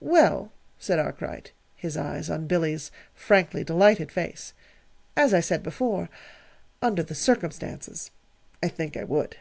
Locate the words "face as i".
4.10-5.38